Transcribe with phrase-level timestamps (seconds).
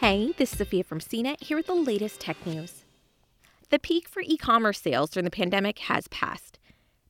[0.00, 2.84] Hey, this is Sophia from CNET here with the latest tech news.
[3.68, 6.58] The peak for e commerce sales during the pandemic has passed,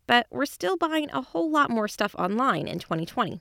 [0.08, 3.40] but we're still buying a whole lot more stuff online in 2020.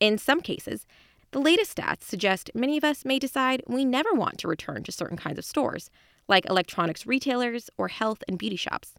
[0.00, 0.86] In some cases,
[1.32, 4.92] the latest stats suggest many of us may decide we never want to return to
[4.92, 5.90] certain kinds of stores,
[6.26, 8.94] like electronics retailers or health and beauty shops.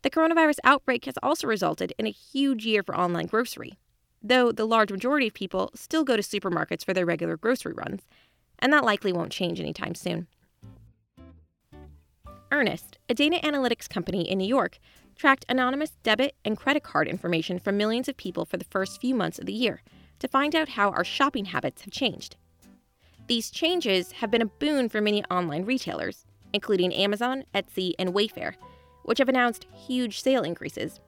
[0.00, 3.74] The coronavirus outbreak has also resulted in a huge year for online grocery,
[4.22, 8.06] though the large majority of people still go to supermarkets for their regular grocery runs,
[8.60, 10.26] and that likely won't change anytime soon.
[12.52, 14.78] Earnest, a data analytics company in New York,
[15.16, 19.14] tracked anonymous debit and credit card information from millions of people for the first few
[19.14, 19.82] months of the year
[20.18, 22.36] to find out how our shopping habits have changed.
[23.26, 28.54] These changes have been a boon for many online retailers, including Amazon, Etsy, and Wayfair,
[29.04, 31.00] which have announced huge sale increases.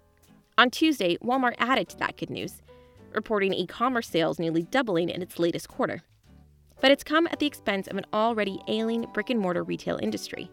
[0.57, 2.62] On Tuesday, Walmart added to that good news,
[3.12, 6.02] reporting e commerce sales nearly doubling in its latest quarter.
[6.83, 10.51] But it's come at the expense of an already ailing brick and mortar retail industry.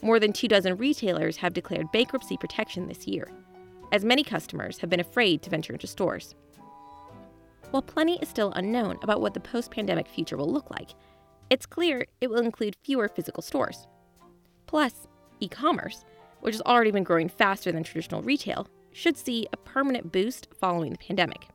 [0.00, 3.30] More than two dozen retailers have declared bankruptcy protection this year,
[3.92, 6.34] as many customers have been afraid to venture into stores.
[7.72, 10.90] While plenty is still unknown about what the post pandemic future will look like,
[11.50, 13.88] it's clear it will include fewer physical stores.
[14.66, 15.08] Plus,
[15.40, 16.04] e commerce,
[16.40, 20.92] which has already been growing faster than traditional retail, should see a permanent boost following
[20.92, 21.48] the pandemic.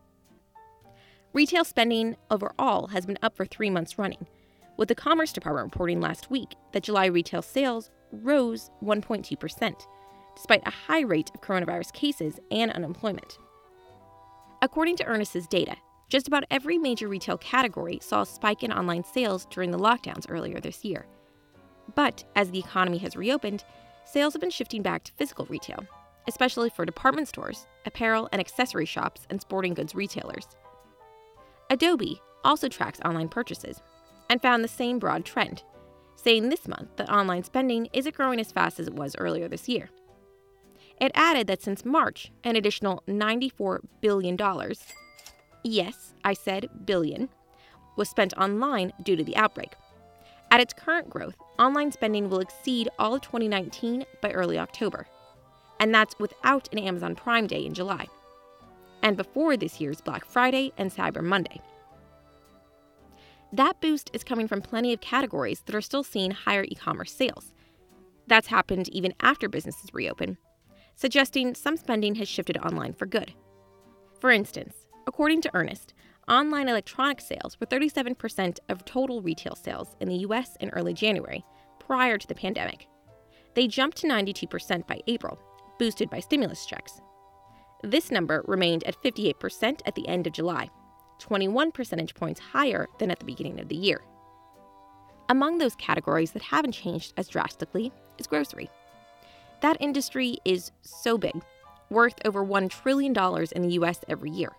[1.34, 4.28] Retail spending overall has been up for three months running,
[4.76, 9.88] with the Commerce Department reporting last week that July retail sales rose 1.2%,
[10.36, 13.38] despite a high rate of coronavirus cases and unemployment.
[14.62, 15.78] According to Earnest's data,
[16.10, 20.26] just about every major retail category saw a spike in online sales during the lockdowns
[20.30, 21.06] earlier this year.
[21.96, 23.64] But as the economy has reopened,
[24.04, 25.86] sales have been shifting back to physical retail,
[26.28, 30.46] especially for department stores, apparel and accessory shops, and sporting goods retailers.
[31.72, 33.82] Adobe also tracks online purchases
[34.30, 35.64] and found the same broad trend,
[36.18, 39.70] saying this month that online spending isn't growing as fast as it was earlier this
[39.70, 39.90] year.
[41.00, 44.38] It added that since March, an additional $94 billion,
[45.64, 47.30] yes, I said billion,
[47.96, 49.72] was spent online due to the outbreak.
[50.52, 55.08] At its current growth, online spending will exceed all of 2019 by early October.
[55.80, 58.08] And that's without an Amazon Prime Day in July.
[59.04, 61.60] And before this year's Black Friday and Cyber Monday.
[63.54, 67.12] That boost is coming from plenty of categories that are still seeing higher e commerce
[67.12, 67.52] sales.
[68.28, 70.38] That's happened even after businesses reopen,
[70.96, 73.34] suggesting some spending has shifted online for good.
[74.22, 74.76] For instance,
[75.06, 75.94] according to Earnest,
[76.30, 81.44] online electronic sales were 37% of total retail sales in the US in early January,
[81.80, 82.88] prior to the pandemic.
[83.54, 85.38] They jumped to 92% by April,
[85.78, 87.02] boosted by stimulus checks.
[87.84, 90.70] This number remained at 58% at the end of July,
[91.20, 94.02] 21 percentage points higher than at the beginning of the year.
[95.30, 98.70] Among those categories that haven't changed as drastically is grocery.
[99.62, 101.42] That industry is so big,
[101.90, 103.16] worth over $1 trillion
[103.52, 104.52] in the US every year.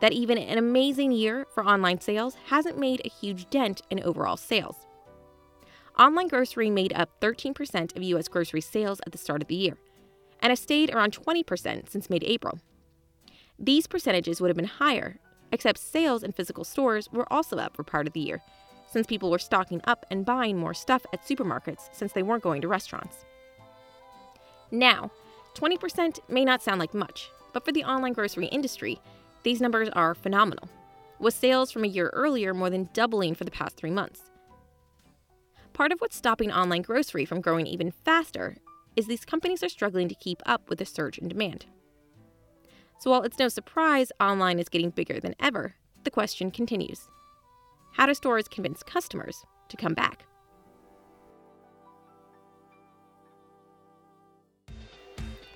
[0.00, 4.36] That even an amazing year for online sales hasn't made a huge dent in overall
[4.36, 4.76] sales.
[5.98, 9.76] Online grocery made up 13% of US grocery sales at the start of the year,
[10.40, 12.58] and has stayed around 20% since mid April.
[13.58, 15.18] These percentages would have been higher,
[15.52, 18.42] except sales in physical stores were also up for part of the year,
[18.90, 22.62] since people were stocking up and buying more stuff at supermarkets since they weren't going
[22.62, 23.24] to restaurants.
[24.70, 25.10] Now,
[25.54, 29.00] 20% may not sound like much, but for the online grocery industry,
[29.42, 30.68] these numbers are phenomenal,
[31.18, 34.30] with sales from a year earlier more than doubling for the past three months.
[35.72, 38.56] Part of what's stopping online grocery from growing even faster
[38.96, 41.66] is these companies are struggling to keep up with the surge in demand.
[42.98, 45.74] So while it's no surprise online is getting bigger than ever,
[46.04, 47.08] the question continues
[47.92, 50.24] How do stores convince customers to come back?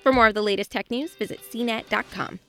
[0.01, 2.39] For more of the latest tech news, visit cnet.com.